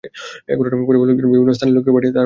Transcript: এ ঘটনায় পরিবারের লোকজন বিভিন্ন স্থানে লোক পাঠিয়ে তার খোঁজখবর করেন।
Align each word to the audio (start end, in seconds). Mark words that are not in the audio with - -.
এ 0.51 0.53
ঘটনায় 0.59 0.87
পরিবারের 0.89 1.11
লোকজন 1.21 1.31
বিভিন্ন 1.35 1.51
স্থানে 1.57 1.71
লোক 1.75 1.83
পাঠিয়ে 1.85 1.85
তার 1.87 1.93
খোঁজখবর 1.93 1.93
করেন। 1.95 2.11